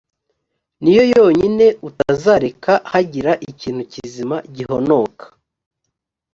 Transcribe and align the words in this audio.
ni 0.81 0.91
yo 0.97 1.03
yonyine 1.13 1.65
utazareka 1.87 2.73
hagira 2.91 3.31
ikintu 3.49 3.81
kizima 3.91 4.37
gihonoka. 4.55 5.25